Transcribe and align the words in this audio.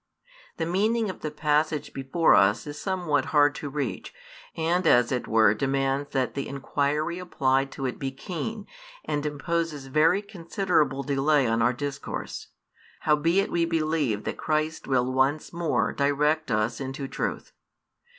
The 0.57 0.65
meaning 0.65 1.11
of 1.11 1.19
the 1.21 1.29
passage 1.29 1.93
before 1.93 2.33
us 2.33 2.65
is 2.65 2.81
somewhat 2.81 3.25
hard 3.25 3.53
to 3.53 3.69
reach, 3.69 4.11
and 4.57 4.87
as 4.87 5.11
it 5.11 5.27
were 5.27 5.53
demands 5.53 6.09
that 6.09 6.33
the 6.33 6.47
inquiry 6.47 7.19
applied 7.19 7.71
to 7.73 7.85
it 7.85 7.99
be 7.99 8.09
keen, 8.09 8.65
and 9.05 9.23
imposes 9.27 9.85
very 9.85 10.23
considerable 10.23 11.03
delay 11.03 11.45
on 11.45 11.61
our 11.61 11.71
discourse: 11.71 12.47
howbeit 13.01 13.51
we 13.51 13.63
believe 13.63 14.23
that 14.23 14.37
Christ 14.37 14.85
|311 14.85 14.87
will 14.89 15.13
once 15.13 15.53
more 15.53 15.93
direct 15.93 16.49
us 16.49 16.81
into 16.81 17.07
truth. 17.07 17.51